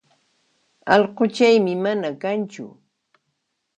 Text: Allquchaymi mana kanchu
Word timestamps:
Allquchaymi 0.93 1.73
mana 1.83 2.09
kanchu 2.21 2.65